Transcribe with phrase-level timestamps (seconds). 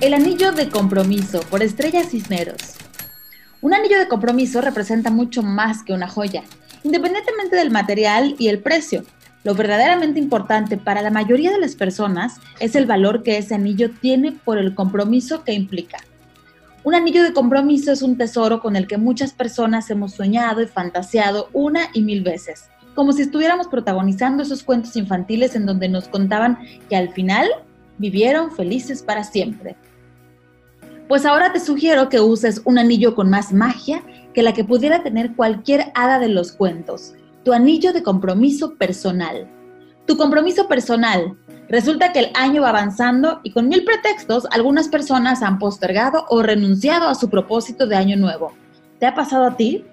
[0.00, 2.76] El anillo de compromiso por Estrella Cisneros.
[3.60, 6.44] Un anillo de compromiso representa mucho más que una joya,
[6.82, 9.04] independientemente del material y el precio.
[9.44, 13.90] Lo verdaderamente importante para la mayoría de las personas es el valor que ese anillo
[14.00, 15.98] tiene por el compromiso que implica.
[16.82, 20.66] Un anillo de compromiso es un tesoro con el que muchas personas hemos soñado y
[20.66, 26.08] fantaseado una y mil veces, como si estuviéramos protagonizando esos cuentos infantiles en donde nos
[26.08, 26.58] contaban
[26.88, 27.50] que al final
[28.00, 29.76] vivieron felices para siempre.
[31.06, 35.02] Pues ahora te sugiero que uses un anillo con más magia que la que pudiera
[35.02, 39.48] tener cualquier hada de los cuentos, tu anillo de compromiso personal.
[40.06, 41.36] Tu compromiso personal.
[41.68, 46.42] Resulta que el año va avanzando y con mil pretextos algunas personas han postergado o
[46.42, 48.52] renunciado a su propósito de año nuevo.
[48.98, 49.84] ¿Te ha pasado a ti?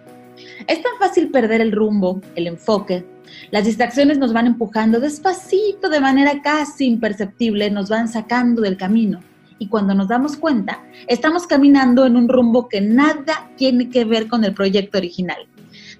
[0.68, 3.05] Es tan fácil perder el rumbo, el enfoque.
[3.52, 9.20] Las distracciones nos van empujando despacito, de manera casi imperceptible, nos van sacando del camino
[9.60, 14.27] y cuando nos damos cuenta, estamos caminando en un rumbo que nada tiene que ver
[14.27, 15.48] con el proyecto original.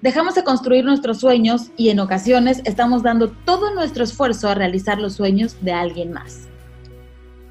[0.02, 4.98] Dejamos de construir nuestros sueños y en ocasiones estamos dando todo nuestro esfuerzo a realizar
[4.98, 6.48] los sueños de alguien más.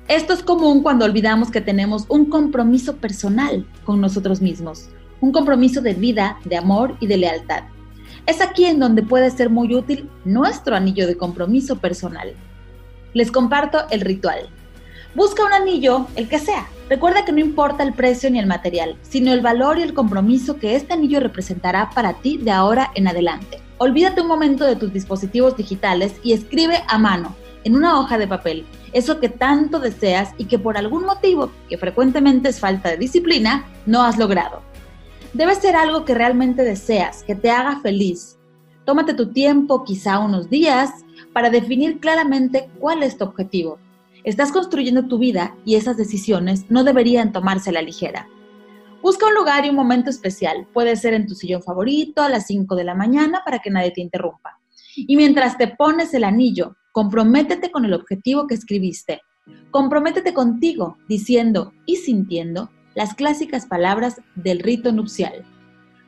[0.07, 4.89] Esto es común cuando olvidamos que tenemos un compromiso personal con nosotros mismos,
[5.21, 7.63] un compromiso de vida, de amor y de lealtad.
[8.25, 12.33] Es aquí en donde puede ser muy útil nuestro anillo de compromiso personal.
[13.13, 14.49] Les comparto el ritual.
[15.15, 16.67] Busca un anillo, el que sea.
[16.89, 20.57] Recuerda que no importa el precio ni el material, sino el valor y el compromiso
[20.57, 23.59] que este anillo representará para ti de ahora en adelante.
[23.77, 28.27] Olvídate un momento de tus dispositivos digitales y escribe a mano, en una hoja de
[28.27, 32.97] papel, eso que tanto deseas y que por algún motivo, que frecuentemente es falta de
[32.97, 34.61] disciplina, no has logrado.
[35.37, 38.37] Debe ser algo que realmente deseas, que te haga feliz.
[38.85, 40.91] Tómate tu tiempo, quizá unos días,
[41.31, 43.79] para definir claramente cuál es tu objetivo
[44.27, 48.27] Estás construyendo tu vida y esas decisiones no deberían tomarse a la ligera.
[49.01, 50.67] Busca un lugar y un momento especial.
[50.73, 53.91] Puede ser en tu sillón favorito a las 5 de la mañana para que nadie
[53.91, 54.59] te interrumpa.
[54.97, 59.21] Y mientras te pones el anillo, comprométete con el objetivo que escribiste.
[59.71, 65.45] Comprométete contigo diciendo y sintiendo las clásicas palabras del rito nupcial.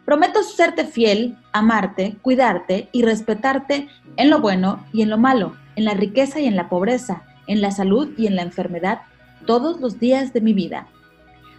[0.05, 5.85] Prometo serte fiel, amarte, cuidarte y respetarte en lo bueno y en lo malo, en
[5.85, 9.01] la riqueza y en la pobreza, en la salud y en la enfermedad
[9.45, 10.87] todos los días de mi vida.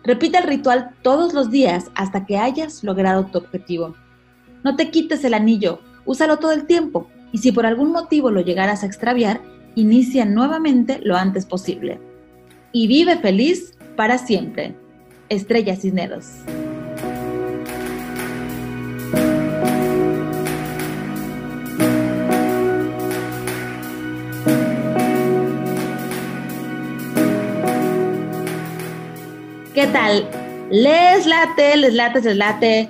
[0.02, 3.94] Repite el ritual todos los días hasta que hayas logrado tu objetivo.
[4.64, 8.40] No te quites el anillo, úsalo todo el tiempo y si por algún motivo lo
[8.40, 9.40] llegaras a extraviar,
[9.76, 12.00] inicia nuevamente lo antes posible.
[12.72, 14.74] Y vive feliz para siempre.
[15.30, 16.26] Estrella Cisneros.
[29.72, 30.28] ¿Qué tal?
[30.70, 32.88] ¿Les late, les late, les late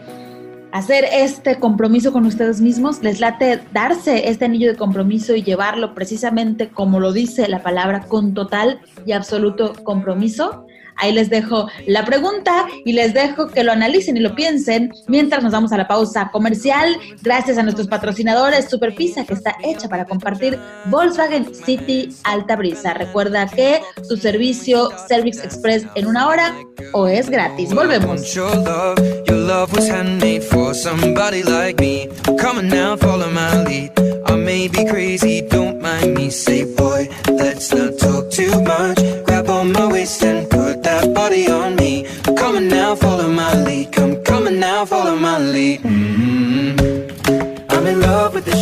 [0.73, 3.03] hacer este compromiso con ustedes mismos?
[3.03, 8.01] ¿Les late darse este anillo de compromiso y llevarlo precisamente como lo dice la palabra
[8.01, 10.67] con total y absoluto compromiso?
[11.01, 15.43] Ahí les dejo la pregunta y les dejo que lo analicen y lo piensen mientras
[15.43, 16.97] nos vamos a la pausa comercial.
[17.23, 22.95] Gracias a nuestros patrocinadores, Superpizza, que está hecha para compartir Volkswagen City Alta Brisa.
[22.95, 26.55] Recuerda que su servicio Servix Express en una hora
[26.93, 27.73] o es gratis.
[27.75, 28.21] Volvemos.
[29.51, 32.09] love was handmade for somebody like me.
[32.39, 33.91] Come on now, follow my lead.
[34.27, 35.30] I may be crazy.
[44.61, 45.81] now, follow my lead.
[45.85, 47.73] Mm -hmm.
[47.73, 48.57] I'm in love with the